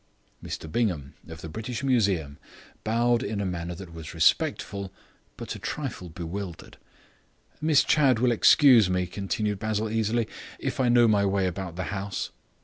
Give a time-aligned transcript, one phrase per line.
[0.43, 2.39] Mr Bingham, of the British Museum,
[2.83, 4.91] bowed in a manner that was respectful
[5.37, 6.77] but a trifle bewildered.
[7.61, 10.27] "Miss Chadd will excuse me," continued Basil easily,
[10.57, 12.31] "if I know my way about the house."